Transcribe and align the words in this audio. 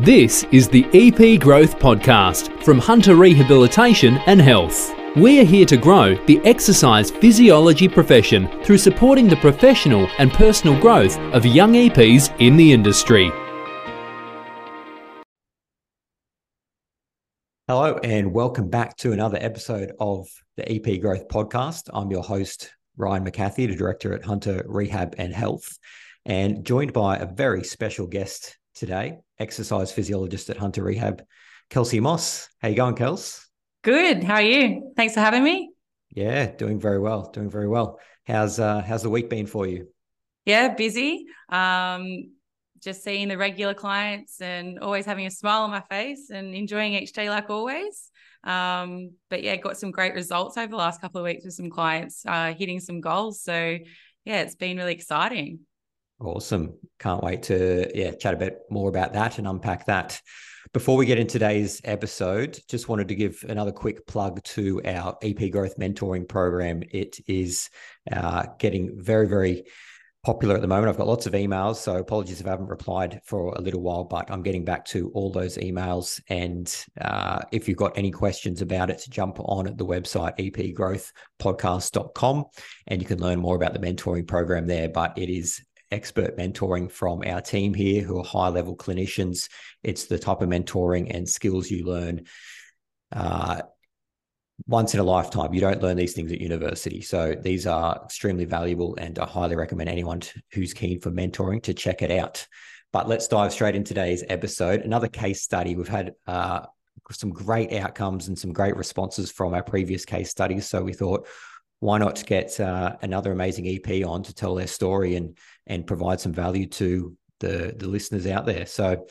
This 0.00 0.42
is 0.50 0.68
the 0.68 0.84
EP 0.92 1.40
Growth 1.40 1.78
Podcast 1.78 2.64
from 2.64 2.80
Hunter 2.80 3.14
Rehabilitation 3.14 4.18
and 4.26 4.40
Health. 4.40 4.92
We're 5.14 5.44
here 5.44 5.64
to 5.66 5.76
grow 5.76 6.16
the 6.26 6.40
exercise 6.44 7.12
physiology 7.12 7.86
profession 7.86 8.48
through 8.64 8.78
supporting 8.78 9.28
the 9.28 9.36
professional 9.36 10.08
and 10.18 10.32
personal 10.32 10.80
growth 10.80 11.16
of 11.32 11.46
young 11.46 11.74
EPs 11.74 12.34
in 12.40 12.56
the 12.56 12.72
industry. 12.72 13.30
Hello, 17.68 17.96
and 18.02 18.32
welcome 18.32 18.68
back 18.68 18.96
to 18.96 19.12
another 19.12 19.38
episode 19.40 19.92
of 20.00 20.26
the 20.56 20.68
EP 20.72 21.00
Growth 21.00 21.28
Podcast. 21.28 21.88
I'm 21.94 22.10
your 22.10 22.24
host, 22.24 22.74
Ryan 22.96 23.22
McCarthy, 23.22 23.66
the 23.66 23.76
director 23.76 24.12
at 24.12 24.24
Hunter 24.24 24.64
Rehab 24.66 25.14
and 25.18 25.32
Health, 25.32 25.78
and 26.26 26.66
joined 26.66 26.92
by 26.92 27.18
a 27.18 27.32
very 27.32 27.62
special 27.62 28.08
guest 28.08 28.58
today, 28.74 29.18
exercise 29.38 29.92
physiologist 29.92 30.50
at 30.50 30.56
Hunter 30.56 30.82
Rehab, 30.82 31.22
Kelsey 31.70 32.00
Moss. 32.00 32.48
How 32.60 32.68
you 32.68 32.76
going, 32.76 32.94
Kels? 32.94 33.44
Good. 33.82 34.24
How 34.24 34.34
are 34.34 34.42
you? 34.42 34.92
Thanks 34.96 35.14
for 35.14 35.20
having 35.20 35.42
me. 35.42 35.70
Yeah, 36.10 36.50
doing 36.50 36.80
very 36.80 36.98
well. 36.98 37.30
Doing 37.30 37.50
very 37.50 37.68
well. 37.68 37.98
How's 38.26 38.58
uh, 38.58 38.80
how's 38.82 39.02
the 39.02 39.10
week 39.10 39.28
been 39.28 39.46
for 39.46 39.66
you? 39.66 39.88
Yeah, 40.44 40.74
busy. 40.74 41.26
Um, 41.48 42.30
just 42.82 43.02
seeing 43.02 43.28
the 43.28 43.38
regular 43.38 43.74
clients 43.74 44.40
and 44.40 44.78
always 44.78 45.06
having 45.06 45.26
a 45.26 45.30
smile 45.30 45.62
on 45.62 45.70
my 45.70 45.80
face 45.80 46.30
and 46.30 46.54
enjoying 46.54 46.94
each 46.94 47.12
day 47.12 47.30
like 47.30 47.50
always. 47.50 48.10
Um, 48.44 49.12
but 49.30 49.42
yeah, 49.42 49.56
got 49.56 49.78
some 49.78 49.90
great 49.90 50.14
results 50.14 50.58
over 50.58 50.68
the 50.68 50.76
last 50.76 51.00
couple 51.00 51.18
of 51.18 51.24
weeks 51.24 51.44
with 51.44 51.54
some 51.54 51.70
clients 51.70 52.24
uh, 52.26 52.52
hitting 52.52 52.80
some 52.80 53.00
goals. 53.00 53.42
So 53.42 53.78
yeah, 54.24 54.42
it's 54.42 54.54
been 54.54 54.76
really 54.76 54.92
exciting. 54.92 55.60
Awesome. 56.20 56.78
Can't 56.98 57.22
wait 57.22 57.44
to 57.44 57.90
yeah 57.94 58.12
chat 58.12 58.34
a 58.34 58.38
bit 58.38 58.60
more 58.70 58.88
about 58.88 59.12
that 59.14 59.38
and 59.38 59.46
unpack 59.46 59.86
that. 59.86 60.20
Before 60.72 60.96
we 60.96 61.06
get 61.06 61.18
in 61.18 61.26
today's 61.26 61.80
episode, 61.84 62.58
just 62.68 62.88
wanted 62.88 63.08
to 63.08 63.14
give 63.14 63.44
another 63.48 63.70
quick 63.70 64.06
plug 64.06 64.42
to 64.42 64.80
our 64.84 65.16
EP 65.22 65.50
Growth 65.50 65.76
Mentoring 65.78 66.28
Program. 66.28 66.82
It 66.90 67.18
is 67.28 67.68
uh, 68.10 68.46
getting 68.58 68.90
very, 68.96 69.28
very 69.28 69.66
popular 70.24 70.54
at 70.56 70.62
the 70.62 70.66
moment. 70.66 70.88
I've 70.88 70.96
got 70.96 71.06
lots 71.06 71.26
of 71.26 71.34
emails, 71.34 71.76
so 71.76 71.96
apologies 71.96 72.40
if 72.40 72.46
I 72.46 72.50
haven't 72.50 72.66
replied 72.68 73.20
for 73.24 73.54
a 73.54 73.60
little 73.60 73.82
while, 73.82 74.04
but 74.04 74.30
I'm 74.30 74.42
getting 74.42 74.64
back 74.64 74.84
to 74.86 75.10
all 75.14 75.30
those 75.30 75.58
emails. 75.58 76.20
And 76.28 76.74
uh, 77.00 77.42
if 77.52 77.68
you've 77.68 77.76
got 77.76 77.96
any 77.96 78.10
questions 78.10 78.62
about 78.62 78.90
it, 78.90 79.04
jump 79.10 79.38
on 79.40 79.68
at 79.68 79.76
the 79.78 79.86
website 79.86 80.36
epgrowthpodcast.com 81.40 82.44
and 82.86 83.02
you 83.02 83.06
can 83.06 83.20
learn 83.20 83.38
more 83.38 83.54
about 83.54 83.74
the 83.74 83.80
mentoring 83.80 84.26
program 84.26 84.66
there. 84.66 84.88
But 84.88 85.16
it 85.18 85.28
is 85.30 85.62
expert 85.94 86.36
mentoring 86.36 86.90
from 86.90 87.22
our 87.24 87.40
team 87.40 87.72
here 87.72 88.02
who 88.02 88.18
are 88.18 88.24
high 88.24 88.48
level 88.48 88.76
clinicians. 88.76 89.48
It's 89.82 90.04
the 90.04 90.18
type 90.18 90.42
of 90.42 90.48
mentoring 90.48 91.14
and 91.14 91.28
skills 91.28 91.70
you 91.70 91.86
learn. 91.86 92.26
Uh, 93.12 93.62
once 94.66 94.94
in 94.94 95.00
a 95.00 95.04
lifetime. 95.04 95.52
You 95.52 95.60
don't 95.60 95.82
learn 95.82 95.96
these 95.96 96.14
things 96.14 96.32
at 96.32 96.40
university. 96.40 97.00
So 97.00 97.34
these 97.34 97.66
are 97.66 98.00
extremely 98.04 98.44
valuable, 98.44 98.96
and 98.96 99.18
I 99.18 99.26
highly 99.26 99.56
recommend 99.56 99.90
anyone 99.90 100.22
who's 100.52 100.72
keen 100.72 101.00
for 101.00 101.10
mentoring 101.10 101.62
to 101.64 101.74
check 101.74 102.02
it 102.02 102.10
out. 102.10 102.46
But 102.92 103.08
let's 103.08 103.26
dive 103.26 103.52
straight 103.52 103.74
into 103.74 103.88
today's 103.88 104.22
episode. 104.28 104.82
Another 104.82 105.08
case 105.08 105.42
study. 105.42 105.74
We've 105.74 105.88
had 105.88 106.14
uh, 106.26 106.66
some 107.10 107.30
great 107.30 107.72
outcomes 107.72 108.28
and 108.28 108.38
some 108.38 108.52
great 108.52 108.76
responses 108.76 109.32
from 109.32 109.54
our 109.54 109.62
previous 109.62 110.04
case 110.04 110.30
studies. 110.30 110.66
So 110.66 110.82
we 110.82 110.92
thought, 110.92 111.26
why 111.84 111.98
not 111.98 112.24
get 112.24 112.58
uh, 112.60 112.96
another 113.02 113.30
amazing 113.30 113.68
EP 113.68 114.06
on 114.06 114.22
to 114.22 114.32
tell 114.32 114.54
their 114.54 114.66
story 114.66 115.16
and 115.16 115.36
and 115.66 115.86
provide 115.86 116.18
some 116.18 116.32
value 116.32 116.66
to 116.66 117.14
the 117.40 117.74
the 117.76 117.86
listeners 117.86 118.26
out 118.26 118.46
there. 118.46 118.64
So 118.64 119.06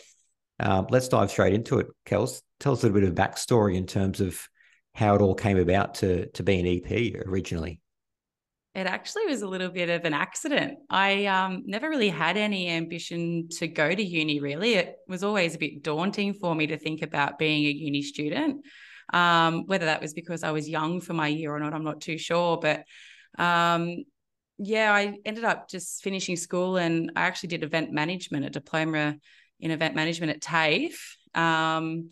um, 0.60 0.88
let's 0.90 1.08
dive 1.08 1.30
straight 1.30 1.54
into 1.54 1.78
it. 1.78 1.88
Kels, 2.08 2.42
tell 2.60 2.74
us 2.74 2.82
a 2.82 2.88
little 2.88 3.00
bit 3.00 3.08
of 3.08 3.14
backstory 3.14 3.76
in 3.76 3.86
terms 3.86 4.22
of 4.22 4.50
how 4.96 5.14
it 5.14 5.22
all 5.22 5.36
came 5.36 5.60
about 5.60 5.94
to 5.96 6.26
to 6.32 6.42
be 6.42 6.60
an 6.60 6.66
EP 6.66 7.28
originally. 7.28 7.80
It 8.74 8.88
actually 8.88 9.28
was 9.28 9.44
a 9.44 9.48
little 9.48 9.70
bit 9.70 9.92
of 9.92 10.04
an 10.06 10.16
accident. 10.16 10.80
I 10.90 11.28
um, 11.28 11.62
never 11.68 11.88
really 11.88 12.10
had 12.10 12.38
any 12.38 12.70
ambition 12.70 13.50
to 13.60 13.68
go 13.68 13.94
to 13.94 14.04
uni, 14.04 14.40
really. 14.40 14.74
It 14.74 14.96
was 15.08 15.24
always 15.24 15.54
a 15.54 15.60
bit 15.60 15.84
daunting 15.84 16.34
for 16.34 16.56
me 16.56 16.66
to 16.66 16.80
think 16.80 17.04
about 17.04 17.38
being 17.38 17.66
a 17.66 17.70
uni 17.70 18.02
student. 18.02 18.66
Um, 19.14 19.66
whether 19.68 19.86
that 19.86 20.02
was 20.02 20.14
because 20.14 20.44
I 20.44 20.52
was 20.52 20.68
young 20.68 21.00
for 21.00 21.14
my 21.14 21.28
year 21.28 21.56
or 21.56 21.60
not, 21.60 21.74
I'm 21.74 21.84
not 21.84 22.02
too 22.02 22.18
sure. 22.18 22.58
But 22.58 22.84
um, 23.38 24.04
yeah, 24.58 24.94
I 24.94 25.18
ended 25.24 25.46
up 25.46 25.70
just 25.70 26.04
finishing 26.04 26.36
school 26.36 26.78
and 26.78 27.12
I 27.16 27.22
actually 27.22 27.50
did 27.50 27.64
event 27.64 27.92
management, 27.92 28.46
a 28.46 28.50
diploma 28.50 29.16
in 29.60 29.72
event 29.72 29.96
management 29.96 30.32
at 30.32 30.42
TAFE. 30.42 31.18
Um, 31.36 32.10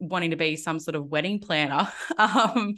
wanting 0.00 0.30
to 0.30 0.36
be 0.36 0.56
some 0.56 0.78
sort 0.78 0.94
of 0.94 1.06
wedding 1.06 1.40
planner. 1.40 1.88
um, 2.18 2.74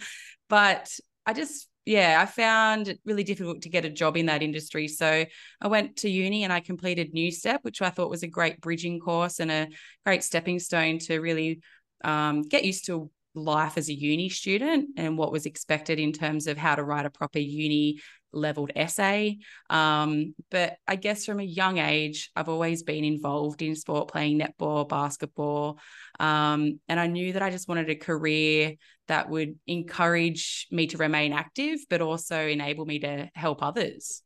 but 0.49 0.91
I 1.25 1.33
just, 1.33 1.69
yeah, 1.85 2.19
I 2.21 2.27
found 2.27 2.89
it 2.89 3.01
really 3.05 3.25
difficult 3.25 3.63
to 3.63 3.69
get 3.69 3.85
a 3.85 3.91
job 3.91 4.17
in 4.17 4.27
that 4.27 4.43
industry. 4.43 4.89
So 4.89 5.25
I 5.61 5.69
went 5.69 5.97
to 5.99 6.11
uni 6.11 6.45
and 6.45 6.53
I 6.53 6.61
completed 6.61 7.15
Newstep, 7.15 7.59
which 7.63 7.83
I 7.83 7.91
thought 7.91 8.11
was 8.11 8.23
a 8.23 8.29
great 8.29 8.61
bridging 8.61 9.01
course 9.01 9.41
and 9.41 9.51
a 9.51 9.69
great 10.05 10.23
stepping 10.25 10.59
stone 10.59 10.99
to 11.01 11.19
really 11.19 11.61
um, 12.05 12.43
get 12.43 12.65
used 12.65 12.87
to 12.87 13.11
life 13.37 13.77
as 13.79 13.89
a 13.89 13.95
uni 13.95 14.29
student 14.29 14.91
and 14.97 15.17
what 15.17 15.33
was 15.33 15.47
expected 15.47 15.99
in 15.99 16.13
terms 16.13 16.47
of 16.47 16.57
how 16.57 16.75
to 16.75 16.83
write 16.83 17.07
a 17.07 17.11
proper 17.11 17.39
uni 17.39 18.01
leveled 18.33 18.71
essay. 18.77 19.39
Um, 19.71 20.35
but 20.51 20.77
I 20.87 20.97
guess 20.97 21.25
from 21.25 21.41
a 21.41 21.45
young 21.45 21.79
age, 21.79 22.31
I've 22.37 22.49
always 22.49 22.83
been 22.83 23.05
involved 23.05 23.63
in 23.63 23.75
sport, 23.77 24.09
playing 24.09 24.39
netball, 24.39 24.89
basketball. 24.89 25.79
Um, 26.21 26.81
and 26.89 27.01
I 27.01 27.07
knew 27.07 27.33
that 27.33 27.43
I 27.43 27.51
just 27.51 27.69
wanted 27.69 27.91
a 27.91 27.95
career 27.95 28.75
that 29.09 29.31
would 29.31 29.59
encourage 29.67 30.67
me 30.71 30.87
to 30.89 30.99
remain 30.99 31.33
active, 31.33 31.81
but 31.89 32.03
also 32.03 32.47
enable 32.47 32.85
me 32.85 32.99
to 33.01 33.31
help 33.35 33.63
others. 33.63 34.23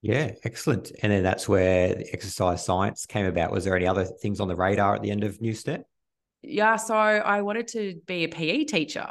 Yeah, 0.00 0.32
excellent. 0.44 0.92
And 1.02 1.10
then 1.10 1.24
that's 1.24 1.48
where 1.48 1.94
the 1.94 2.12
exercise 2.12 2.64
science 2.64 3.04
came 3.04 3.26
about. 3.26 3.50
Was 3.50 3.64
there 3.64 3.76
any 3.76 3.86
other 3.86 4.04
things 4.04 4.38
on 4.40 4.48
the 4.48 4.54
radar 4.54 4.94
at 4.94 5.02
the 5.02 5.10
end 5.10 5.24
of 5.24 5.38
Newstep? 5.40 5.82
Yeah, 6.42 6.76
so 6.76 6.94
I 6.94 7.42
wanted 7.42 7.68
to 7.68 8.00
be 8.06 8.24
a 8.24 8.28
PE 8.28 8.64
teacher. 8.64 9.08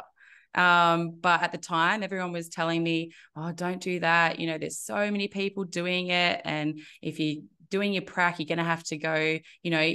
Um, 0.54 1.18
but 1.20 1.42
at 1.42 1.52
the 1.52 1.58
time, 1.58 2.02
everyone 2.02 2.32
was 2.32 2.48
telling 2.48 2.82
me, 2.82 3.12
oh, 3.36 3.52
don't 3.52 3.80
do 3.80 4.00
that. 4.00 4.40
You 4.40 4.46
know, 4.46 4.58
there's 4.58 4.78
so 4.78 5.10
many 5.10 5.28
people 5.28 5.64
doing 5.64 6.08
it. 6.08 6.40
And 6.44 6.80
if 7.02 7.20
you're 7.20 7.42
doing 7.70 7.92
your 7.92 8.02
prac, 8.02 8.38
you're 8.38 8.46
going 8.46 8.58
to 8.58 8.64
have 8.64 8.82
to 8.84 8.96
go, 8.96 9.38
you 9.62 9.70
know, 9.70 9.94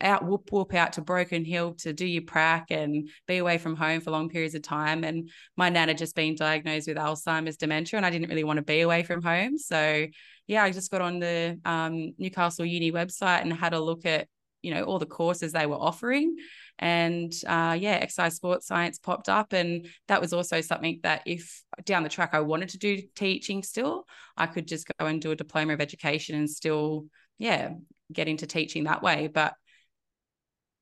out 0.00 0.24
whoop 0.24 0.48
whoop 0.52 0.74
out 0.74 0.92
to 0.92 1.00
Broken 1.00 1.44
Hill 1.44 1.74
to 1.80 1.92
do 1.92 2.06
your 2.06 2.22
prac 2.22 2.66
and 2.70 3.08
be 3.26 3.38
away 3.38 3.58
from 3.58 3.74
home 3.74 4.00
for 4.00 4.12
long 4.12 4.28
periods 4.28 4.54
of 4.54 4.62
time. 4.62 5.02
And 5.02 5.28
my 5.56 5.68
nan 5.68 5.88
had 5.88 5.98
just 5.98 6.14
been 6.14 6.36
diagnosed 6.36 6.86
with 6.86 6.96
Alzheimer's 6.96 7.56
dementia, 7.56 7.96
and 7.96 8.06
I 8.06 8.10
didn't 8.10 8.28
really 8.28 8.44
want 8.44 8.58
to 8.58 8.64
be 8.64 8.80
away 8.82 9.02
from 9.02 9.22
home. 9.22 9.58
So 9.58 10.06
yeah, 10.46 10.62
I 10.62 10.70
just 10.70 10.90
got 10.90 11.02
on 11.02 11.18
the 11.18 11.58
um, 11.64 12.14
Newcastle 12.18 12.64
Uni 12.64 12.92
website 12.92 13.42
and 13.42 13.52
had 13.52 13.74
a 13.74 13.80
look 13.80 14.06
at 14.06 14.28
you 14.62 14.74
know 14.74 14.84
all 14.84 14.98
the 14.98 15.06
courses 15.06 15.52
they 15.52 15.66
were 15.66 15.76
offering 15.76 16.36
and 16.78 17.32
uh, 17.46 17.76
yeah, 17.78 17.92
exercise 17.92 18.34
sports 18.34 18.66
science 18.66 18.98
popped 18.98 19.28
up. 19.28 19.52
And 19.52 19.86
that 20.08 20.20
was 20.20 20.32
also 20.32 20.60
something 20.60 21.00
that 21.02 21.22
if 21.26 21.62
down 21.84 22.02
the 22.02 22.08
track 22.08 22.30
I 22.32 22.40
wanted 22.40 22.70
to 22.70 22.78
do 22.78 23.00
teaching 23.14 23.62
still, 23.62 24.06
I 24.36 24.46
could 24.46 24.66
just 24.66 24.86
go 24.98 25.06
and 25.06 25.20
do 25.20 25.30
a 25.30 25.36
diploma 25.36 25.74
of 25.74 25.80
education 25.80 26.34
and 26.34 26.50
still, 26.50 27.06
yeah, 27.38 27.70
get 28.12 28.28
into 28.28 28.46
teaching 28.46 28.84
that 28.84 29.02
way. 29.02 29.28
But 29.32 29.54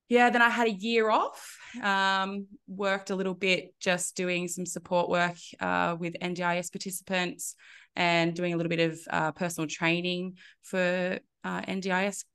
yeah, 0.09 0.29
then 0.29 0.41
I 0.41 0.49
had 0.49 0.67
a 0.67 0.73
year 0.73 1.09
off, 1.09 1.57
um, 1.81 2.47
worked 2.67 3.11
a 3.11 3.15
little 3.15 3.33
bit 3.33 3.73
just 3.79 4.15
doing 4.17 4.47
some 4.47 4.65
support 4.65 5.07
work 5.07 5.37
uh, 5.59 5.95
with 5.97 6.15
NDIS 6.21 6.71
participants 6.71 7.55
and 7.95 8.33
doing 8.33 8.53
a 8.53 8.57
little 8.57 8.69
bit 8.69 8.91
of 8.91 8.99
uh, 9.09 9.31
personal 9.31 9.67
training 9.69 10.37
for 10.63 11.19
uh, 11.43 11.61
NDIS 11.61 12.25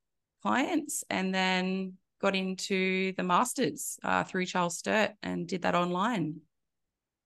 clients. 0.46 1.02
And 1.10 1.34
then 1.34 1.94
got 2.20 2.36
into 2.36 3.12
the 3.12 3.22
masters 3.22 3.98
uh, 4.02 4.24
through 4.24 4.46
Charles 4.46 4.78
Sturt 4.78 5.12
and 5.22 5.46
did 5.46 5.62
that 5.62 5.74
online. 5.74 6.40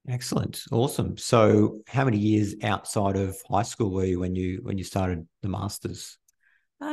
Excellent, 0.08 0.62
awesome. 0.72 1.16
So, 1.18 1.82
how 1.86 2.04
many 2.04 2.16
years 2.16 2.54
outside 2.62 3.16
of 3.16 3.36
high 3.48 3.62
school 3.62 3.90
were 3.92 4.04
you 4.04 4.18
when 4.18 4.34
you 4.34 4.60
when 4.62 4.78
you 4.78 4.84
started 4.84 5.28
the 5.42 5.48
masters? 5.48 6.16
Uh, 6.80 6.86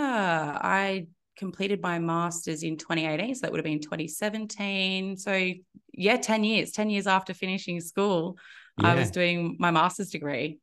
I 0.61 1.07
completed 1.37 1.81
my 1.81 1.99
masters 1.99 2.63
in 2.63 2.75
2018, 2.77 3.35
so 3.35 3.41
that 3.41 3.51
would 3.51 3.59
have 3.59 3.65
been 3.65 3.79
2017. 3.79 5.15
So, 5.15 5.51
yeah, 5.93 6.17
10 6.17 6.43
years. 6.43 6.71
10 6.71 6.89
years 6.89 7.07
after 7.07 7.33
finishing 7.33 7.79
school, 7.79 8.37
yeah. 8.77 8.89
I 8.89 8.95
was 8.95 9.09
doing 9.09 9.55
my 9.57 9.71
master's 9.71 10.09
degree. 10.09 10.59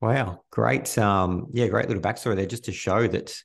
Wow, 0.00 0.42
great. 0.52 0.96
Um, 0.96 1.48
yeah, 1.52 1.66
great 1.66 1.88
little 1.88 2.02
backstory 2.02 2.36
there, 2.36 2.46
just 2.46 2.66
to 2.66 2.72
show 2.72 3.08
that 3.08 3.36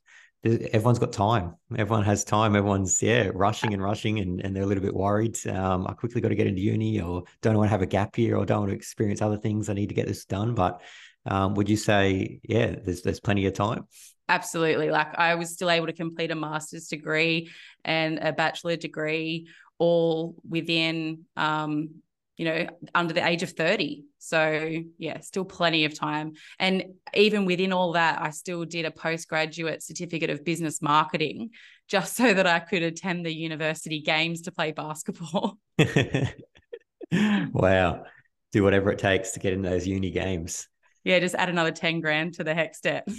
everyone's 0.43 0.99
got 0.99 1.11
time. 1.11 1.55
Everyone 1.77 2.03
has 2.03 2.23
time. 2.23 2.55
Everyone's 2.55 3.01
yeah 3.01 3.29
rushing 3.33 3.73
and 3.73 3.83
rushing, 3.83 4.19
and, 4.19 4.41
and 4.41 4.55
they're 4.55 4.63
a 4.63 4.67
little 4.67 4.83
bit 4.83 4.93
worried. 4.93 5.37
Um, 5.47 5.87
I 5.87 5.93
quickly 5.93 6.21
got 6.21 6.29
to 6.29 6.35
get 6.35 6.47
into 6.47 6.61
uni, 6.61 7.01
or 7.01 7.23
don't 7.41 7.57
want 7.57 7.67
to 7.67 7.71
have 7.71 7.81
a 7.81 7.87
gap 7.87 8.17
year, 8.17 8.37
or 8.37 8.45
don't 8.45 8.59
want 8.59 8.71
to 8.71 8.75
experience 8.75 9.21
other 9.21 9.37
things. 9.37 9.69
I 9.69 9.73
need 9.73 9.89
to 9.89 9.95
get 9.95 10.07
this 10.07 10.25
done. 10.25 10.55
But 10.55 10.81
um, 11.25 11.53
would 11.55 11.69
you 11.69 11.77
say 11.77 12.39
yeah, 12.43 12.75
there's 12.83 13.01
there's 13.01 13.19
plenty 13.19 13.45
of 13.45 13.53
time? 13.53 13.87
Absolutely. 14.29 14.89
Like 14.89 15.17
I 15.17 15.35
was 15.35 15.51
still 15.51 15.69
able 15.69 15.87
to 15.87 15.93
complete 15.93 16.31
a 16.31 16.35
master's 16.35 16.87
degree 16.87 17.51
and 17.83 18.17
a 18.19 18.31
bachelor 18.31 18.77
degree 18.77 19.47
all 19.77 20.35
within 20.47 21.25
um, 21.35 22.01
you 22.41 22.45
know, 22.45 22.67
under 22.95 23.13
the 23.13 23.23
age 23.23 23.43
of 23.43 23.51
30. 23.51 24.03
So, 24.23 24.83
yeah, 24.99 25.19
still 25.21 25.45
plenty 25.45 25.85
of 25.85 25.97
time. 25.97 26.33
And 26.59 26.83
even 27.15 27.45
within 27.45 27.73
all 27.73 27.93
that, 27.93 28.21
I 28.21 28.29
still 28.29 28.65
did 28.65 28.85
a 28.85 28.91
postgraduate 28.91 29.81
certificate 29.81 30.29
of 30.29 30.45
business 30.45 30.79
marketing 30.79 31.49
just 31.87 32.15
so 32.17 32.31
that 32.31 32.45
I 32.45 32.59
could 32.59 32.83
attend 32.83 33.25
the 33.25 33.33
university 33.33 33.99
games 33.99 34.43
to 34.43 34.51
play 34.51 34.73
basketball. 34.73 35.57
wow. 37.11 38.03
Do 38.51 38.63
whatever 38.63 38.91
it 38.91 38.99
takes 38.99 39.31
to 39.31 39.39
get 39.39 39.53
in 39.53 39.63
those 39.63 39.87
uni 39.87 40.11
games. 40.11 40.67
Yeah, 41.03 41.17
just 41.17 41.33
add 41.33 41.49
another 41.49 41.71
10 41.71 41.99
grand 41.99 42.35
to 42.35 42.43
the 42.43 42.53
HECS 42.53 42.75
step. 42.75 43.09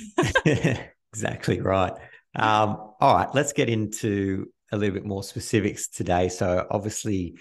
exactly 1.12 1.60
right. 1.60 1.94
Um, 2.36 2.92
all 3.00 3.16
right, 3.16 3.28
let's 3.34 3.52
get 3.52 3.68
into 3.68 4.46
a 4.70 4.76
little 4.76 4.94
bit 4.94 5.04
more 5.04 5.24
specifics 5.24 5.88
today. 5.88 6.28
So, 6.28 6.64
obviously, 6.70 7.34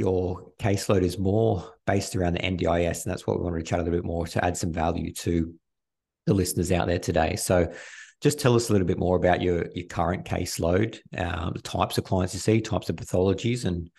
your 0.00 0.50
caseload 0.58 1.02
is 1.02 1.18
more 1.18 1.74
based 1.86 2.16
around 2.16 2.32
the 2.32 2.40
NDIS, 2.40 3.04
and 3.04 3.12
that's 3.12 3.26
what 3.26 3.38
we 3.38 3.44
want 3.44 3.56
to 3.56 3.62
chat 3.62 3.78
a 3.78 3.82
little 3.82 3.98
bit 3.98 4.04
more 4.04 4.26
to 4.26 4.42
add 4.44 4.56
some 4.56 4.72
value 4.72 5.12
to 5.12 5.54
the 6.26 6.32
listeners 6.32 6.72
out 6.72 6.86
there 6.86 6.98
today. 6.98 7.36
So, 7.36 7.72
just 8.22 8.40
tell 8.40 8.54
us 8.56 8.68
a 8.68 8.72
little 8.72 8.86
bit 8.86 8.98
more 8.98 9.16
about 9.16 9.42
your 9.42 9.66
your 9.74 9.86
current 9.86 10.24
caseload, 10.24 10.98
um, 11.16 11.52
the 11.54 11.62
types 11.62 11.98
of 11.98 12.04
clients 12.04 12.32
you 12.32 12.40
see, 12.40 12.62
types 12.62 12.88
of 12.88 12.96
pathologies, 12.96 13.66
and 13.66 13.90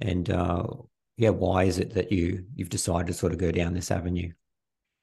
and 0.00 0.30
uh, 0.30 0.64
yeah, 1.18 1.30
why 1.30 1.64
is 1.64 1.78
it 1.78 1.92
that 1.94 2.10
you 2.10 2.46
you've 2.54 2.70
decided 2.70 3.06
to 3.08 3.12
sort 3.12 3.32
of 3.32 3.38
go 3.38 3.52
down 3.52 3.74
this 3.74 3.90
avenue? 3.90 4.32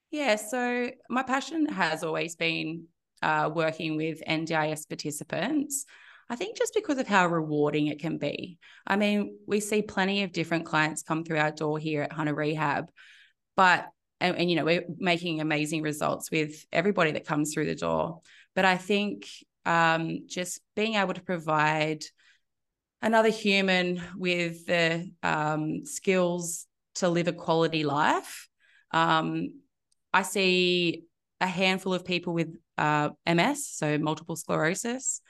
Yeah, 0.09 0.35
so 0.37 0.89
my 1.07 1.23
passion 1.23 1.67
has 1.67 2.03
always 2.03 2.35
been 2.35 2.85
uh, 3.21 3.51
working 3.53 3.95
with 3.95 4.23
NDIS 4.27 4.89
participants. 4.89 5.85
I 6.31 6.37
think 6.37 6.57
just 6.57 6.73
because 6.73 6.97
of 6.97 7.09
how 7.09 7.27
rewarding 7.27 7.87
it 7.87 7.99
can 7.99 8.17
be. 8.17 8.57
I 8.87 8.95
mean, 8.95 9.37
we 9.45 9.59
see 9.59 9.81
plenty 9.81 10.23
of 10.23 10.31
different 10.31 10.65
clients 10.65 11.03
come 11.03 11.25
through 11.25 11.39
our 11.39 11.51
door 11.51 11.77
here 11.77 12.03
at 12.03 12.13
Hunter 12.13 12.33
Rehab, 12.33 12.89
but 13.57 13.89
and, 14.21 14.37
and, 14.37 14.49
you 14.49 14.55
know 14.55 14.63
we're 14.63 14.85
making 14.97 15.41
amazing 15.41 15.81
results 15.81 16.31
with 16.31 16.65
everybody 16.71 17.11
that 17.11 17.27
comes 17.27 17.53
through 17.53 17.65
the 17.65 17.75
door. 17.75 18.21
But 18.55 18.63
I 18.63 18.77
think 18.77 19.27
um, 19.65 20.19
just 20.25 20.61
being 20.73 20.95
able 20.95 21.13
to 21.13 21.21
provide 21.21 22.05
another 23.01 23.29
human 23.29 24.01
with 24.15 24.65
the 24.65 25.11
um, 25.21 25.85
skills 25.85 26.65
to 26.95 27.09
live 27.09 27.27
a 27.27 27.33
quality 27.33 27.83
life. 27.83 28.47
Um, 28.91 29.49
I 30.13 30.21
see 30.21 31.03
a 31.41 31.47
handful 31.47 31.93
of 31.93 32.05
people 32.05 32.33
with 32.33 32.55
uh, 32.77 33.09
MS, 33.27 33.67
so 33.67 33.97
multiple 33.97 34.37
sclerosis, 34.37 35.21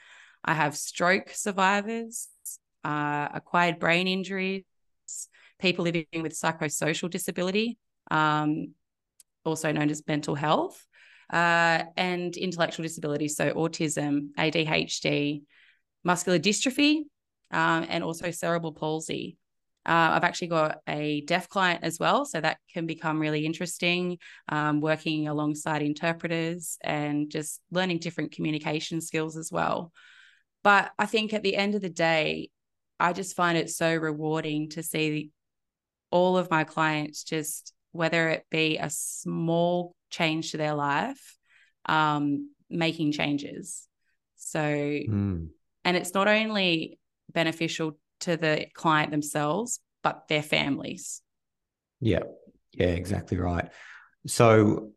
I 0.44 0.54
have 0.54 0.76
stroke 0.76 1.30
survivors, 1.30 2.28
uh, 2.84 3.28
acquired 3.32 3.78
brain 3.78 4.08
injuries, 4.08 4.64
people 5.60 5.84
living 5.84 6.06
with 6.14 6.32
psychosocial 6.32 7.08
disability, 7.08 7.78
um, 8.10 8.74
also 9.44 9.72
known 9.72 9.90
as 9.90 10.02
mental 10.06 10.34
health, 10.34 10.84
uh, 11.32 11.84
and 11.96 12.36
intellectual 12.36 12.82
disability, 12.82 13.28
so 13.28 13.52
autism, 13.52 14.28
ADHD, 14.36 15.42
muscular 16.04 16.38
dystrophy, 16.38 17.02
um, 17.50 17.86
and 17.88 18.02
also 18.02 18.30
cerebral 18.30 18.72
palsy. 18.72 19.36
Uh, 19.84 20.14
I've 20.14 20.24
actually 20.24 20.48
got 20.48 20.78
a 20.88 21.22
deaf 21.22 21.48
client 21.48 21.80
as 21.82 21.98
well, 21.98 22.24
so 22.24 22.40
that 22.40 22.58
can 22.72 22.86
become 22.86 23.18
really 23.18 23.44
interesting. 23.44 24.18
Um, 24.48 24.80
working 24.80 25.26
alongside 25.26 25.82
interpreters 25.82 26.78
and 26.82 27.28
just 27.30 27.60
learning 27.70 27.98
different 27.98 28.32
communication 28.32 29.00
skills 29.00 29.36
as 29.36 29.50
well. 29.50 29.92
But 30.62 30.92
I 30.98 31.06
think 31.06 31.32
at 31.32 31.42
the 31.42 31.56
end 31.56 31.74
of 31.74 31.82
the 31.82 31.90
day, 31.90 32.50
I 33.00 33.12
just 33.12 33.36
find 33.36 33.58
it 33.58 33.70
so 33.70 33.94
rewarding 33.94 34.70
to 34.70 34.82
see 34.82 35.30
all 36.10 36.36
of 36.36 36.50
my 36.50 36.64
clients 36.64 37.24
just, 37.24 37.72
whether 37.90 38.28
it 38.28 38.46
be 38.50 38.78
a 38.78 38.90
small 38.90 39.94
change 40.10 40.52
to 40.52 40.56
their 40.56 40.74
life, 40.74 41.36
um, 41.86 42.50
making 42.70 43.12
changes. 43.12 43.88
So, 44.36 44.60
mm. 44.60 45.48
and 45.84 45.96
it's 45.96 46.14
not 46.14 46.28
only 46.28 46.98
beneficial 47.32 47.98
to 48.20 48.36
the 48.36 48.66
client 48.74 49.10
themselves, 49.10 49.80
but 50.02 50.28
their 50.28 50.42
families. 50.42 51.22
Yeah. 52.00 52.22
Yeah, 52.72 52.88
exactly 52.88 53.38
right. 53.38 53.68
So, 54.26 54.92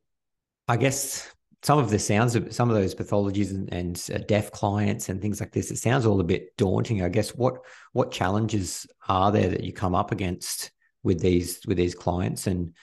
I 0.67 0.77
guess 0.77 1.29
some 1.65 1.79
of 1.79 1.89
the 1.89 1.97
sounds 1.97 2.35
of 2.35 2.53
some 2.53 2.69
of 2.69 2.75
those 2.75 2.93
pathologies 2.93 3.49
and, 3.49 3.73
and 3.73 4.07
uh, 4.13 4.19
deaf 4.27 4.51
clients 4.51 5.09
and 5.09 5.19
things 5.19 5.39
like 5.39 5.51
this 5.51 5.71
it 5.71 5.77
sounds 5.77 6.05
all 6.05 6.19
a 6.19 6.23
bit 6.23 6.55
daunting 6.57 7.01
i 7.01 7.09
guess. 7.09 7.33
What 7.33 7.65
what 7.91 8.11
challenges 8.11 8.85
are 9.07 9.31
there 9.31 9.49
that 9.49 9.63
you 9.63 9.73
come 9.73 9.95
up 9.95 10.11
against 10.11 10.69
with 11.01 11.19
these 11.19 11.61
with 11.65 11.77
these 11.77 11.95
clients? 11.95 12.45
And 12.45 12.75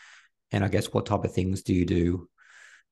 and 0.51 0.65
i 0.65 0.69
guess 0.69 0.93
what 0.93 1.07
type 1.07 1.25
of 1.25 1.33
things 1.33 1.63
do 1.63 1.73
you 1.73 1.87
do 1.87 2.29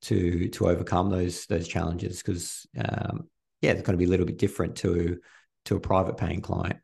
to 0.03 0.47
to 0.47 0.69
overcome 0.69 1.09
those 1.09 1.45
those 1.47 1.67
challenges? 1.67 2.23
Because 2.23 2.65
um, 2.77 3.27
yeah 3.61 3.71
it's 3.71 3.81
going 3.81 3.97
to 3.97 4.03
be 4.03 4.05
a 4.05 4.09
little 4.09 4.25
bit 4.25 4.39
different 4.39 4.77
to 4.77 5.19
to 5.65 5.75
a 5.75 5.81
private 5.81 6.15
paying 6.15 6.41
client. 6.41 6.79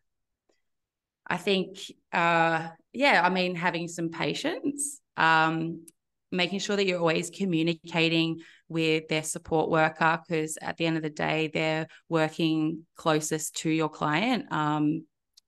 I 1.26 1.38
think 1.38 1.80
uh 2.12 2.68
yeah 2.92 3.22
i 3.24 3.30
mean 3.30 3.56
having 3.56 3.88
some 3.88 4.10
patience 4.10 5.00
um 5.16 5.86
making 6.32 6.60
sure 6.60 6.76
that 6.76 6.86
you're 6.86 7.00
always 7.00 7.30
communicating 7.30 8.40
with 8.68 9.08
their 9.08 9.24
support 9.24 9.70
worker 9.70 10.20
because 10.28 10.58
at 10.62 10.78
the 10.78 10.86
end 10.86 10.98
of 10.98 11.04
the 11.04 11.10
day 11.10 11.50
they're 11.54 11.88
working 12.10 12.86
closest 12.96 13.56
to 13.58 13.70
your 13.70 13.90
client 13.90 14.52
um, 14.52 15.06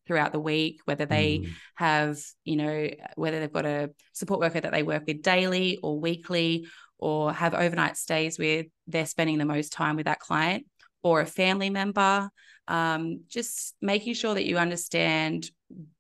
throughout 0.08 0.31
the 0.31 0.40
week 0.40 0.80
whether 0.86 1.06
they 1.06 1.40
mm. 1.40 1.50
have 1.76 2.18
you 2.44 2.56
know 2.56 2.90
whether 3.16 3.40
they've 3.40 3.54
got 3.54 3.66
a 3.66 3.90
support 4.14 4.40
worker 4.40 4.60
that 4.60 4.72
they 4.72 4.84
work 4.84 5.04
with 5.06 5.22
daily 5.22 5.78
or 5.84 6.00
weekly 6.00 6.66
or 6.98 7.32
have 7.32 7.54
overnight 7.54 7.98
stays 7.98 8.40
with 8.40 8.68
they're 8.88 9.06
spending 9.06 9.38
the 9.38 9.46
most 9.46 9.72
time 9.72 9.96
with 9.96 10.06
that 10.06 10.20
client 10.20 10.66
or 11.04 11.22
a 11.22 11.25
family 11.25 11.70
member 11.70 12.30
um, 12.68 13.24
just 13.28 13.75
making 13.82 14.14
sure 14.14 14.34
that 14.34 14.46
you 14.46 14.58
understand 14.58 15.50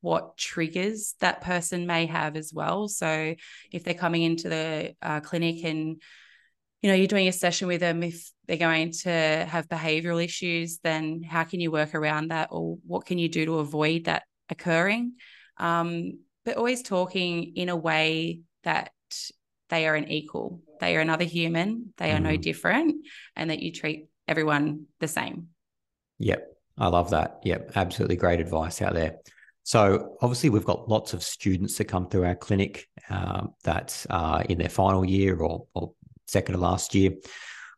what 0.01 0.37
triggers 0.37 1.15
that 1.19 1.41
person 1.41 1.85
may 1.85 2.05
have 2.05 2.35
as 2.35 2.51
well. 2.53 2.87
So 2.87 3.35
if 3.71 3.83
they're 3.83 3.93
coming 3.93 4.23
into 4.23 4.49
the 4.49 4.95
uh, 5.01 5.19
clinic 5.19 5.63
and 5.63 6.01
you 6.81 6.89
know 6.89 6.95
you're 6.95 7.07
doing 7.07 7.27
a 7.27 7.33
session 7.33 7.67
with 7.67 7.81
them 7.81 8.03
if 8.03 8.31
they're 8.47 8.57
going 8.57 8.91
to 8.91 9.09
have 9.09 9.67
behavioral 9.67 10.23
issues 10.23 10.79
then 10.81 11.21
how 11.23 11.43
can 11.43 11.59
you 11.59 11.71
work 11.71 11.93
around 11.93 12.29
that 12.29 12.47
or 12.51 12.77
what 12.87 13.05
can 13.05 13.17
you 13.17 13.27
do 13.27 13.45
to 13.45 13.59
avoid 13.59 14.05
that 14.05 14.23
occurring? 14.49 15.13
Um, 15.57 16.19
but 16.45 16.57
always 16.57 16.81
talking 16.81 17.55
in 17.55 17.69
a 17.69 17.75
way 17.75 18.41
that 18.63 18.91
they 19.69 19.87
are 19.87 19.95
an 19.95 20.09
equal. 20.09 20.61
They 20.79 20.95
are 20.95 21.01
another 21.01 21.25
human. 21.25 21.93
They 21.97 22.11
are 22.11 22.17
mm. 22.17 22.23
no 22.23 22.29
mm-hmm. 22.29 22.41
different 22.41 23.05
and 23.35 23.49
that 23.49 23.59
you 23.59 23.71
treat 23.71 24.07
everyone 24.27 24.85
the 24.99 25.07
same. 25.07 25.49
Yep. 26.17 26.47
I 26.77 26.87
love 26.87 27.09
that. 27.09 27.41
Yep. 27.43 27.73
Absolutely 27.75 28.15
great 28.15 28.39
advice 28.39 28.81
out 28.81 28.93
there 28.93 29.17
so 29.69 30.17
obviously, 30.19 30.49
we've 30.49 30.65
got 30.65 30.89
lots 30.89 31.13
of 31.13 31.21
students 31.21 31.77
that 31.77 31.85
come 31.85 32.09
through 32.09 32.25
our 32.25 32.33
clinic 32.33 32.87
um, 33.07 33.53
that 33.65 34.03
are 34.09 34.41
in 34.41 34.57
their 34.57 34.67
final 34.67 35.05
year 35.05 35.37
or, 35.37 35.67
or 35.75 35.93
second 36.25 36.55
to 36.55 36.59
last 36.59 36.95
year. 36.95 37.11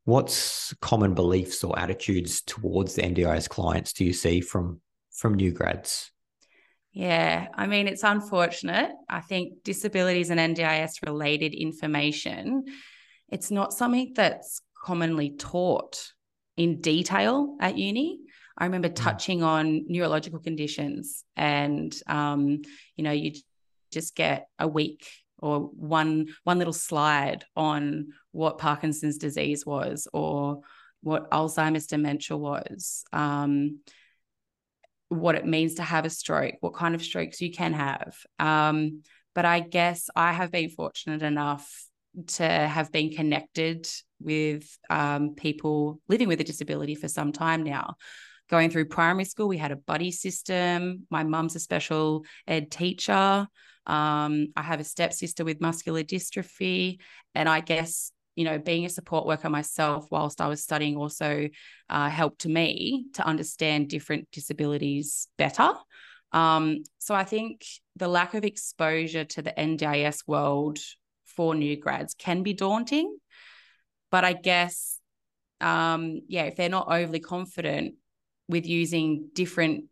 What's 0.05 0.73
common 0.79 1.15
beliefs 1.15 1.65
or 1.65 1.77
attitudes 1.77 2.43
towards 2.43 2.95
the 2.95 3.01
NDIS 3.01 3.49
clients 3.49 3.91
do 3.91 4.05
you 4.05 4.13
see 4.13 4.39
from 4.39 4.79
from 5.11 5.33
new 5.33 5.51
grads? 5.51 6.13
Yeah, 6.93 7.49
I 7.55 7.67
mean, 7.67 7.89
it's 7.89 8.03
unfortunate. 8.03 8.91
I 9.09 9.19
think 9.19 9.61
disabilities 9.65 10.29
and 10.29 10.39
NDIS 10.39 11.05
related 11.05 11.53
information, 11.53 12.63
it's 13.27 13.51
not 13.51 13.73
something 13.73 14.13
that's 14.15 14.61
commonly 14.81 15.31
taught 15.31 16.13
in 16.55 16.79
detail 16.79 17.57
at 17.59 17.77
uni. 17.77 18.21
I 18.57 18.65
remember 18.65 18.89
mm. 18.89 18.95
touching 18.95 19.43
on 19.43 19.85
neurological 19.87 20.39
conditions, 20.39 21.23
and 21.35 21.95
um, 22.07 22.61
you 22.95 23.03
know, 23.03 23.11
you 23.11 23.33
just 23.91 24.15
get 24.15 24.47
a 24.59 24.67
week 24.67 25.07
or 25.37 25.59
one 25.59 26.27
one 26.43 26.57
little 26.57 26.73
slide 26.73 27.45
on 27.55 28.07
what 28.31 28.57
Parkinson's 28.57 29.17
disease 29.17 29.65
was 29.65 30.07
or 30.13 30.61
what 31.01 31.29
Alzheimer's 31.31 31.87
dementia 31.87 32.37
was, 32.37 33.03
um, 33.11 33.79
what 35.09 35.35
it 35.35 35.45
means 35.45 35.75
to 35.75 35.83
have 35.83 36.05
a 36.05 36.09
stroke, 36.09 36.55
what 36.59 36.75
kind 36.75 36.93
of 36.93 37.01
strokes 37.01 37.41
you 37.41 37.51
can 37.51 37.73
have. 37.73 38.15
Um, 38.37 39.01
but 39.33 39.45
I 39.45 39.61
guess 39.61 40.09
I 40.15 40.31
have 40.31 40.51
been 40.51 40.69
fortunate 40.69 41.23
enough 41.23 41.67
to 42.27 42.43
have 42.43 42.91
been 42.91 43.11
connected 43.11 43.87
with 44.19 44.77
um, 44.89 45.33
people 45.35 45.99
living 46.07 46.27
with 46.27 46.41
a 46.41 46.43
disability 46.43 46.95
for 46.95 47.07
some 47.07 47.31
time 47.31 47.63
now 47.63 47.95
going 48.51 48.69
through 48.69 48.85
primary 48.85 49.25
school, 49.25 49.47
we 49.47 49.57
had 49.57 49.71
a 49.71 49.77
buddy 49.77 50.11
system. 50.11 51.07
My 51.09 51.23
mum's 51.23 51.55
a 51.55 51.59
special 51.59 52.25
ed 52.45 52.69
teacher. 52.69 53.47
Um, 53.87 54.47
I 54.55 54.61
have 54.61 54.81
a 54.81 54.83
stepsister 54.83 55.45
with 55.45 55.61
muscular 55.61 56.03
dystrophy. 56.03 56.99
And 57.33 57.49
I 57.49 57.61
guess 57.61 58.11
you 58.35 58.45
know, 58.45 58.57
being 58.57 58.85
a 58.85 58.89
support 58.89 59.25
worker 59.25 59.49
myself 59.49 60.07
whilst 60.09 60.39
I 60.39 60.47
was 60.47 60.63
studying 60.63 60.95
also 60.95 61.49
uh, 61.89 62.09
helped 62.09 62.45
me 62.45 63.07
to 63.15 63.25
understand 63.25 63.89
different 63.89 64.27
disabilities 64.31 65.27
better. 65.37 65.73
Um, 66.31 66.83
so 66.97 67.13
I 67.13 67.25
think 67.25 67.65
the 67.97 68.07
lack 68.07 68.33
of 68.33 68.45
exposure 68.45 69.25
to 69.25 69.41
the 69.41 69.51
NDIS 69.51 70.23
world 70.27 70.79
for 71.25 71.55
new 71.55 71.77
grads 71.77 72.13
can 72.13 72.41
be 72.41 72.53
daunting. 72.53 73.17
But 74.11 74.23
I 74.23 74.33
guess, 74.33 74.97
um, 75.59 76.21
yeah, 76.27 76.43
if 76.43 76.55
they're 76.55 76.69
not 76.69 76.87
overly 76.89 77.19
confident 77.19 77.95
with 78.51 78.67
using 78.67 79.29
different 79.33 79.85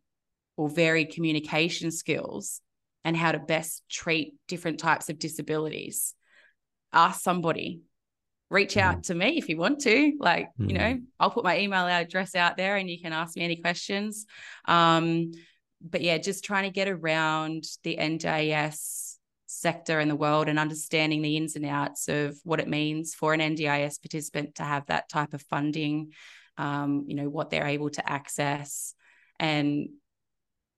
or 0.57 0.69
varied 0.69 1.13
communication 1.13 1.89
skills 1.91 2.61
and 3.03 3.15
how 3.15 3.31
to 3.31 3.39
best 3.39 3.83
treat 3.89 4.35
different 4.47 4.79
types 4.79 5.09
of 5.09 5.17
disabilities, 5.17 6.13
ask 6.93 7.21
somebody 7.21 7.81
reach 8.49 8.77
out 8.77 8.97
mm. 8.97 9.03
to 9.03 9.15
me 9.15 9.37
if 9.37 9.47
you 9.47 9.57
want 9.57 9.79
to 9.79 10.13
like 10.19 10.49
mm. 10.59 10.69
you 10.69 10.73
know 10.77 10.81
mm-hmm. 10.81 11.03
i'll 11.19 11.29
put 11.29 11.43
my 11.43 11.59
email 11.59 11.85
address 11.85 12.35
out 12.35 12.57
there 12.57 12.77
and 12.77 12.89
you 12.89 12.99
can 12.99 13.13
ask 13.13 13.35
me 13.35 13.43
any 13.43 13.57
questions 13.57 14.25
um, 14.65 15.31
but 15.81 16.01
yeah 16.01 16.17
just 16.17 16.43
trying 16.43 16.63
to 16.63 16.71
get 16.73 16.87
around 16.87 17.63
the 17.83 17.97
ndis 17.99 19.15
sector 19.45 19.99
in 19.99 20.07
the 20.07 20.15
world 20.15 20.47
and 20.47 20.59
understanding 20.59 21.21
the 21.21 21.37
ins 21.37 21.55
and 21.55 21.65
outs 21.65 22.07
of 22.07 22.37
what 22.43 22.59
it 22.59 22.67
means 22.67 23.13
for 23.13 23.33
an 23.33 23.39
ndis 23.39 24.01
participant 24.01 24.55
to 24.55 24.63
have 24.63 24.85
that 24.87 25.09
type 25.09 25.33
of 25.33 25.41
funding 25.43 26.11
um, 26.59 27.05
you 27.07 27.15
know 27.15 27.29
what 27.29 27.49
they're 27.49 27.67
able 27.67 27.89
to 27.89 28.07
access 28.07 28.93
and 29.39 29.87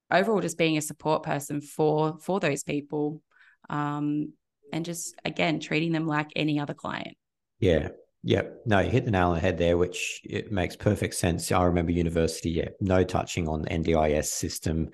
overall 0.10 0.40
just 0.40 0.58
being 0.58 0.78
a 0.78 0.82
support 0.82 1.24
person 1.24 1.60
for 1.60 2.18
for 2.22 2.40
those 2.40 2.64
people 2.64 3.22
um, 3.70 4.32
and 4.72 4.86
just 4.86 5.16
again 5.26 5.60
treating 5.60 5.92
them 5.92 6.08
like 6.08 6.30
any 6.36 6.60
other 6.60 6.74
client 6.74 7.18
yeah. 7.62 7.90
Yeah. 8.24 8.44
No, 8.66 8.80
you 8.80 8.92
hit 8.92 9.06
the 9.06 9.12
nail 9.12 9.30
on 9.30 9.36
the 9.36 9.40
head 9.40 9.58
there, 9.58 9.78
which 9.78 10.22
it 10.24 10.52
makes 10.52 10.76
perfect 10.76 11.16
sense. 11.16 11.52
I 11.52 11.64
remember 11.64 11.92
university, 11.92 12.52
yeah, 12.52 12.70
no 12.80 13.04
touching 13.04 13.48
on 13.48 13.66
NDIS 13.66 14.26
system 14.26 14.90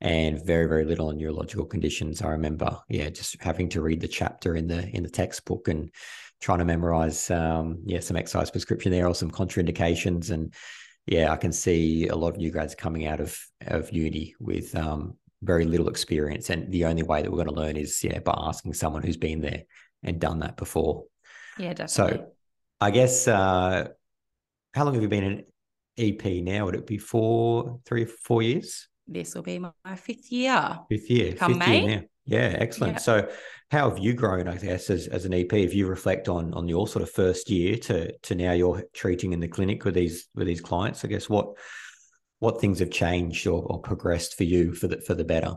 and 0.00 0.44
very, 0.44 0.66
very 0.66 0.84
little 0.84 1.08
on 1.08 1.18
neurological 1.18 1.66
conditions. 1.66 2.20
I 2.20 2.30
remember, 2.30 2.76
yeah, 2.88 3.10
just 3.10 3.40
having 3.40 3.68
to 3.70 3.80
read 3.80 4.00
the 4.00 4.08
chapter 4.08 4.56
in 4.56 4.66
the 4.66 4.88
in 4.88 5.04
the 5.04 5.10
textbook 5.10 5.68
and 5.68 5.90
trying 6.44 6.58
to 6.58 6.64
memorize 6.66 7.30
um, 7.30 7.78
yeah, 7.86 8.00
some 8.00 8.18
exercise 8.18 8.50
prescription 8.50 8.92
there 8.92 9.08
or 9.08 9.14
some 9.14 9.30
contraindications. 9.30 10.30
And 10.30 10.52
yeah, 11.06 11.32
I 11.32 11.36
can 11.36 11.52
see 11.52 12.08
a 12.08 12.14
lot 12.14 12.34
of 12.34 12.36
new 12.36 12.50
grads 12.50 12.74
coming 12.74 13.06
out 13.06 13.18
of 13.18 13.40
of 13.66 13.90
uni 13.90 14.34
with 14.38 14.76
um, 14.76 15.16
very 15.42 15.64
little 15.64 15.88
experience. 15.88 16.50
And 16.50 16.70
the 16.70 16.84
only 16.84 17.02
way 17.02 17.22
that 17.22 17.30
we're 17.30 17.42
going 17.42 17.54
to 17.54 17.62
learn 17.62 17.78
is 17.78 18.04
yeah, 18.04 18.18
by 18.18 18.34
asking 18.36 18.74
someone 18.74 19.02
who's 19.02 19.16
been 19.16 19.40
there 19.40 19.62
and 20.02 20.20
done 20.20 20.40
that 20.40 20.58
before. 20.58 21.04
Yeah, 21.58 21.72
definitely. 21.72 22.18
So 22.18 22.26
I 22.78 22.90
guess 22.90 23.26
uh, 23.26 23.88
how 24.74 24.84
long 24.84 24.92
have 24.92 25.02
you 25.02 25.08
been 25.08 25.24
an 25.24 25.44
EP 25.96 26.44
now? 26.44 26.66
Would 26.66 26.74
it 26.74 26.86
be 26.86 26.98
four, 26.98 27.80
three, 27.86 28.04
four 28.04 28.42
years? 28.42 28.86
This 29.06 29.34
will 29.34 29.42
be 29.42 29.58
my 29.58 29.96
fifth 29.96 30.30
year. 30.30 30.78
Fifth 30.90 31.10
year. 31.10 31.32
Come 31.32 31.54
fifth 31.54 31.68
May. 31.68 31.80
Year 31.80 32.00
now. 32.00 32.02
Yeah, 32.26 32.56
excellent. 32.58 33.00
So 33.00 33.28
how 33.70 33.88
have 33.90 33.98
you 33.98 34.14
grown, 34.14 34.48
I 34.48 34.56
guess, 34.56 34.88
as, 34.88 35.08
as 35.08 35.24
an 35.24 35.34
EP? 35.34 35.52
If 35.52 35.74
you 35.74 35.86
reflect 35.86 36.28
on 36.28 36.54
on 36.54 36.68
your 36.68 36.86
sort 36.88 37.02
of 37.02 37.10
first 37.10 37.50
year 37.50 37.76
to 37.76 38.16
to 38.18 38.34
now 38.34 38.52
you're 38.52 38.84
treating 38.94 39.32
in 39.32 39.40
the 39.40 39.48
clinic 39.48 39.84
with 39.84 39.94
these 39.94 40.28
with 40.34 40.46
these 40.46 40.60
clients, 40.60 41.04
I 41.04 41.08
guess 41.08 41.28
what 41.28 41.54
what 42.38 42.60
things 42.60 42.78
have 42.78 42.90
changed 42.90 43.46
or, 43.46 43.62
or 43.62 43.80
progressed 43.80 44.36
for 44.36 44.44
you 44.44 44.74
for 44.74 44.88
the 44.88 45.00
for 45.00 45.14
the 45.14 45.24
better? 45.24 45.56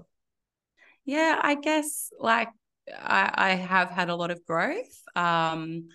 Yeah, 1.06 1.40
I 1.42 1.56
guess 1.56 2.10
like 2.20 2.50
I, 2.98 3.32
I 3.34 3.50
have 3.52 3.90
had 3.90 4.10
a 4.10 4.16
lot 4.16 4.32
of 4.32 4.46
growth. 4.46 5.02
Um, 5.16 5.90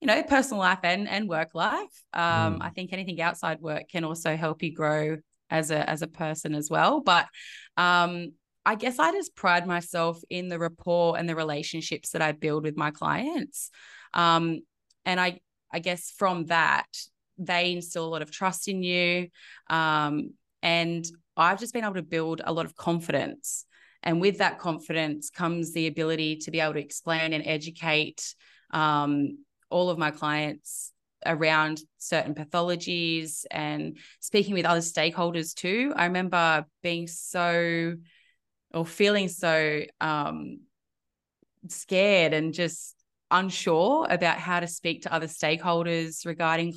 you 0.00 0.06
know, 0.06 0.22
personal 0.22 0.60
life 0.60 0.80
and 0.82 1.08
and 1.08 1.28
work 1.28 1.54
life. 1.54 2.04
Um, 2.12 2.58
mm. 2.58 2.58
I 2.60 2.70
think 2.70 2.92
anything 2.92 3.20
outside 3.20 3.60
work 3.60 3.88
can 3.90 4.04
also 4.04 4.36
help 4.36 4.62
you 4.62 4.74
grow 4.74 5.18
as 5.50 5.70
a 5.70 5.88
as 5.88 6.02
a 6.02 6.06
person 6.06 6.54
as 6.54 6.70
well. 6.70 7.00
But 7.00 7.26
um, 7.76 8.32
I 8.66 8.74
guess 8.74 8.98
I 8.98 9.12
just 9.12 9.34
pride 9.34 9.66
myself 9.66 10.20
in 10.28 10.48
the 10.48 10.58
rapport 10.58 11.16
and 11.16 11.28
the 11.28 11.36
relationships 11.36 12.10
that 12.10 12.20
I 12.20 12.32
build 12.32 12.64
with 12.64 12.76
my 12.76 12.90
clients. 12.90 13.70
Um, 14.12 14.60
and 15.04 15.18
I 15.20 15.40
I 15.72 15.78
guess 15.78 16.10
from 16.10 16.46
that 16.46 16.86
they 17.38 17.72
instill 17.72 18.06
a 18.06 18.08
lot 18.08 18.22
of 18.22 18.30
trust 18.30 18.68
in 18.68 18.82
you. 18.82 19.28
Um, 19.68 20.34
and 20.62 21.04
I've 21.36 21.60
just 21.60 21.72
been 21.72 21.84
able 21.84 21.94
to 21.94 22.02
build 22.02 22.40
a 22.44 22.52
lot 22.52 22.66
of 22.66 22.74
confidence 22.74 23.66
and 24.06 24.20
with 24.20 24.38
that 24.38 24.60
confidence 24.60 25.30
comes 25.30 25.72
the 25.72 25.88
ability 25.88 26.36
to 26.36 26.52
be 26.52 26.60
able 26.60 26.74
to 26.74 26.80
explain 26.80 27.32
and 27.32 27.44
educate 27.44 28.34
um, 28.70 29.38
all 29.68 29.90
of 29.90 29.98
my 29.98 30.12
clients 30.12 30.92
around 31.26 31.80
certain 31.98 32.32
pathologies 32.32 33.44
and 33.50 33.98
speaking 34.20 34.54
with 34.54 34.64
other 34.64 34.80
stakeholders 34.80 35.54
too. 35.54 35.92
I 35.96 36.04
remember 36.04 36.66
being 36.84 37.08
so 37.08 37.96
or 38.74 38.84
feeling 38.84 39.28
so 39.28 39.82
um, 40.00 40.60
scared 41.68 42.32
and 42.32 42.52
just 42.52 42.94
unsure 43.30 44.06
about 44.08 44.38
how 44.38 44.60
to 44.60 44.66
speak 44.66 45.02
to 45.02 45.12
other 45.12 45.26
stakeholders 45.26 46.26
regarding 46.26 46.74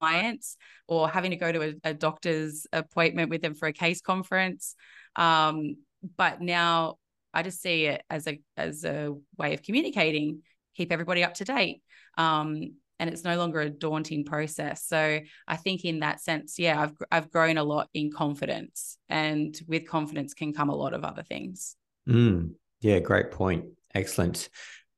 clients 0.00 0.56
or 0.88 1.08
having 1.08 1.30
to 1.30 1.36
go 1.36 1.52
to 1.52 1.62
a, 1.62 1.74
a 1.90 1.94
doctor's 1.94 2.66
appointment 2.72 3.30
with 3.30 3.42
them 3.42 3.54
for 3.54 3.68
a 3.68 3.72
case 3.72 4.00
conference. 4.00 4.74
Um, 5.16 5.76
but 6.16 6.40
now 6.40 6.96
I 7.32 7.42
just 7.42 7.62
see 7.62 7.86
it 7.86 8.02
as 8.10 8.26
a 8.26 8.40
as 8.56 8.84
a 8.84 9.14
way 9.38 9.54
of 9.54 9.62
communicating, 9.62 10.42
keep 10.76 10.92
everybody 10.92 11.22
up 11.24 11.34
to 11.34 11.44
date. 11.44 11.82
Um, 12.18 12.74
and 13.00 13.10
it's 13.10 13.24
no 13.24 13.36
longer 13.36 13.60
a 13.60 13.70
daunting 13.70 14.24
process. 14.24 14.84
So 14.86 15.20
I 15.48 15.56
think 15.56 15.84
in 15.84 16.00
that 16.00 16.20
sense, 16.20 16.58
yeah, 16.58 16.80
I've 16.80 16.96
I've 17.10 17.30
grown 17.30 17.58
a 17.58 17.64
lot 17.64 17.88
in 17.94 18.12
confidence, 18.12 18.98
and 19.08 19.58
with 19.66 19.88
confidence 19.88 20.34
can 20.34 20.52
come 20.52 20.68
a 20.68 20.76
lot 20.76 20.94
of 20.94 21.02
other 21.02 21.24
things. 21.24 21.76
Mm, 22.08 22.52
yeah, 22.82 23.00
great 23.00 23.32
point. 23.32 23.64
Excellent. 23.94 24.50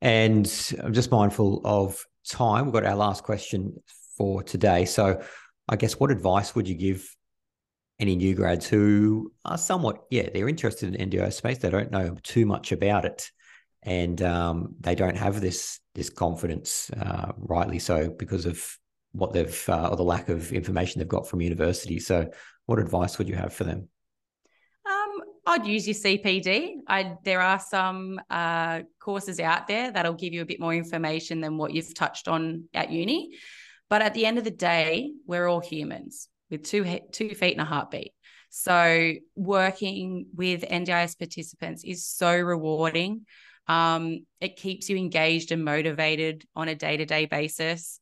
And 0.02 0.46
I'm 0.82 0.92
just 0.92 1.12
mindful 1.12 1.62
of 1.64 2.04
time. 2.28 2.66
We've 2.66 2.74
got 2.74 2.84
our 2.84 2.96
last 2.96 3.22
question 3.22 3.76
for 4.16 4.42
today. 4.42 4.84
So 4.84 5.22
I 5.68 5.76
guess 5.76 5.98
what 5.98 6.10
advice 6.10 6.54
would 6.56 6.68
you 6.68 6.74
give 6.74 7.08
any 8.00 8.16
new 8.16 8.34
grads 8.34 8.66
who 8.66 9.32
are 9.44 9.56
somewhat, 9.56 10.02
yeah, 10.10 10.28
they're 10.34 10.48
interested 10.48 10.92
in 10.92 11.08
NDIS 11.08 11.34
space. 11.34 11.58
They 11.58 11.70
don't 11.70 11.92
know 11.92 12.16
too 12.24 12.46
much 12.46 12.72
about 12.72 13.04
it, 13.04 13.30
and 13.82 14.22
um, 14.22 14.74
they 14.80 14.94
don't 14.94 15.16
have 15.16 15.40
this 15.40 15.80
this 15.94 16.08
confidence, 16.08 16.90
uh, 16.90 17.32
rightly 17.36 17.78
so, 17.78 18.08
because 18.08 18.46
of 18.46 18.64
what 19.12 19.32
they've 19.32 19.64
uh, 19.68 19.88
or 19.88 19.96
the 19.96 20.02
lack 20.02 20.28
of 20.28 20.52
information 20.52 20.98
they've 20.98 21.08
got 21.08 21.28
from 21.28 21.40
university. 21.40 21.98
So, 21.98 22.30
what 22.66 22.78
advice 22.78 23.18
would 23.18 23.28
you 23.28 23.34
have 23.34 23.52
for 23.52 23.64
them? 23.64 23.88
Um, 24.88 25.20
I'd 25.46 25.66
use 25.66 25.86
your 25.86 25.94
CPD. 25.94 26.76
I, 26.88 27.16
there 27.24 27.40
are 27.40 27.58
some 27.58 28.20
uh, 28.30 28.82
courses 29.00 29.40
out 29.40 29.66
there 29.66 29.90
that'll 29.90 30.14
give 30.14 30.32
you 30.32 30.42
a 30.42 30.46
bit 30.46 30.60
more 30.60 30.74
information 30.74 31.40
than 31.40 31.58
what 31.58 31.72
you've 31.72 31.94
touched 31.94 32.28
on 32.28 32.64
at 32.72 32.90
uni. 32.90 33.30
But 33.90 34.00
at 34.00 34.14
the 34.14 34.24
end 34.24 34.38
of 34.38 34.44
the 34.44 34.50
day, 34.50 35.12
we're 35.26 35.46
all 35.46 35.60
humans 35.60 36.28
with 36.50 36.62
two 36.64 37.00
two 37.10 37.34
feet 37.34 37.52
and 37.52 37.60
a 37.60 37.64
heartbeat. 37.64 38.12
So 38.54 39.14
working 39.34 40.26
with 40.34 40.62
NDIS 40.62 41.18
participants 41.18 41.84
is 41.84 42.06
so 42.06 42.38
rewarding. 42.38 43.26
Um, 43.68 44.26
it 44.40 44.56
keeps 44.56 44.90
you 44.90 44.96
engaged 44.96 45.52
and 45.52 45.64
motivated 45.64 46.44
on 46.54 46.68
a 46.68 46.74
day 46.74 46.96
to 46.96 47.04
day 47.04 47.26
basis. 47.26 48.00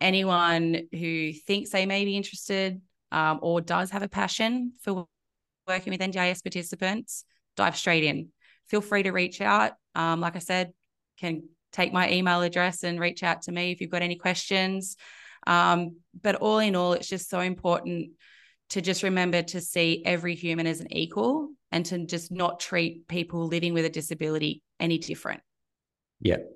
Anyone 0.00 0.88
who 0.92 1.32
thinks 1.32 1.70
they 1.70 1.86
may 1.86 2.04
be 2.04 2.16
interested 2.16 2.80
um, 3.10 3.38
or 3.42 3.60
does 3.60 3.90
have 3.90 4.02
a 4.02 4.08
passion 4.08 4.72
for 4.82 5.06
working 5.66 5.92
with 5.92 6.00
NDIS 6.00 6.42
participants, 6.42 7.24
dive 7.56 7.76
straight 7.76 8.04
in. 8.04 8.28
Feel 8.68 8.80
free 8.80 9.04
to 9.04 9.12
reach 9.12 9.40
out. 9.40 9.72
Um, 9.94 10.20
like 10.20 10.36
I 10.36 10.40
said, 10.40 10.72
can 11.18 11.44
take 11.72 11.92
my 11.92 12.10
email 12.10 12.42
address 12.42 12.82
and 12.82 13.00
reach 13.00 13.22
out 13.22 13.42
to 13.42 13.52
me 13.52 13.72
if 13.72 13.80
you've 13.80 13.90
got 13.90 14.02
any 14.02 14.16
questions. 14.16 14.96
Um, 15.46 15.96
but 16.22 16.36
all 16.36 16.58
in 16.58 16.76
all, 16.76 16.94
it's 16.94 17.08
just 17.08 17.28
so 17.28 17.40
important 17.40 18.10
to 18.70 18.80
just 18.80 19.02
remember 19.02 19.42
to 19.42 19.60
see 19.60 20.02
every 20.04 20.34
human 20.34 20.66
as 20.66 20.80
an 20.80 20.92
equal 20.92 21.50
and 21.74 21.84
to 21.86 22.06
just 22.06 22.30
not 22.30 22.60
treat 22.60 23.08
people 23.08 23.48
living 23.48 23.74
with 23.74 23.84
a 23.84 23.90
disability 23.90 24.62
any 24.78 24.96
different. 24.96 25.40
Yep. 26.20 26.48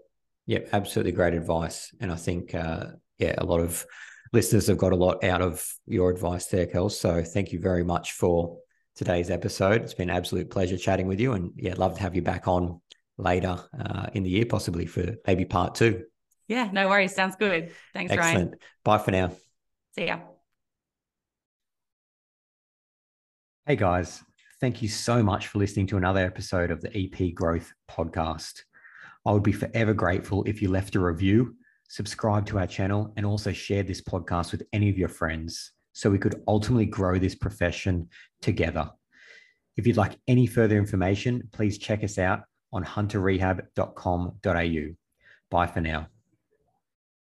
Yep. 0.46 0.68
Absolutely 0.72 1.10
great 1.10 1.34
advice. 1.34 1.92
And 2.00 2.12
I 2.12 2.14
think, 2.14 2.54
uh, 2.54 2.86
yeah, 3.18 3.34
a 3.36 3.44
lot 3.44 3.58
of 3.58 3.84
listeners 4.32 4.68
have 4.68 4.78
got 4.78 4.92
a 4.92 4.96
lot 4.96 5.24
out 5.24 5.42
of 5.42 5.66
your 5.86 6.10
advice 6.10 6.46
there, 6.46 6.66
Kel. 6.66 6.88
So 6.88 7.24
thank 7.24 7.52
you 7.52 7.58
very 7.58 7.82
much 7.82 8.12
for 8.12 8.58
today's 8.94 9.28
episode. 9.28 9.82
It's 9.82 9.92
been 9.92 10.08
an 10.08 10.16
absolute 10.16 10.50
pleasure 10.50 10.78
chatting 10.78 11.08
with 11.08 11.18
you. 11.18 11.32
And 11.32 11.50
yeah, 11.56 11.74
love 11.76 11.96
to 11.96 12.00
have 12.00 12.14
you 12.14 12.22
back 12.22 12.46
on 12.46 12.80
later 13.16 13.58
uh, 13.76 14.06
in 14.12 14.22
the 14.22 14.30
year, 14.30 14.46
possibly 14.46 14.86
for 14.86 15.16
maybe 15.26 15.44
part 15.44 15.74
two. 15.74 16.04
Yeah, 16.46 16.70
no 16.72 16.88
worries. 16.88 17.12
Sounds 17.12 17.34
good. 17.34 17.72
Thanks, 17.92 18.12
Excellent. 18.12 18.50
Ryan. 18.50 18.58
Bye 18.84 18.98
for 18.98 19.10
now. 19.10 19.32
See 19.96 20.06
ya. 20.06 20.20
Hey 23.66 23.76
guys, 23.76 24.22
thank 24.60 24.82
you 24.82 24.88
so 24.88 25.22
much 25.22 25.48
for 25.48 25.58
listening 25.58 25.86
to 25.88 25.96
another 25.96 26.24
episode 26.24 26.70
of 26.70 26.80
the 26.80 26.96
EP 26.96 27.34
Growth 27.34 27.72
Podcast. 27.90 28.62
I 29.26 29.32
would 29.32 29.42
be 29.42 29.52
forever 29.52 29.94
grateful 29.94 30.44
if 30.44 30.62
you 30.62 30.70
left 30.70 30.94
a 30.94 31.00
review 31.00 31.56
subscribe 31.88 32.46
to 32.46 32.58
our 32.58 32.66
channel, 32.66 33.12
and 33.16 33.26
also 33.26 33.52
share 33.52 33.82
this 33.82 34.00
podcast 34.00 34.52
with 34.52 34.62
any 34.72 34.88
of 34.88 34.98
your 34.98 35.08
friends 35.08 35.72
so 35.92 36.10
we 36.10 36.18
could 36.18 36.42
ultimately 36.46 36.86
grow 36.86 37.18
this 37.18 37.34
profession 37.34 38.08
together. 38.40 38.88
If 39.76 39.86
you'd 39.86 39.96
like 39.96 40.16
any 40.28 40.46
further 40.46 40.76
information, 40.76 41.48
please 41.52 41.78
check 41.78 42.04
us 42.04 42.18
out 42.18 42.42
on 42.72 42.84
hunterrehab.com.au. 42.84 44.94
Bye 45.50 45.66
for 45.66 45.80
now. 45.80 46.08